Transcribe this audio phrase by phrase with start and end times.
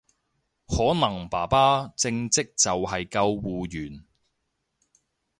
[0.67, 4.03] 可能爸爸正職就係救護員